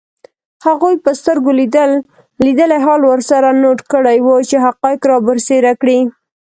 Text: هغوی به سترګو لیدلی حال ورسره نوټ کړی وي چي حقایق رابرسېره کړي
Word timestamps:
هغوی 0.65 0.93
به 1.03 1.11
سترګو 1.19 1.51
لیدلی 2.45 2.79
حال 2.85 3.01
ورسره 3.05 3.49
نوټ 3.63 3.79
کړی 3.91 4.17
وي 4.25 4.37
چي 4.49 4.55
حقایق 4.65 5.01
رابرسېره 5.11 5.73
کړي 5.81 5.99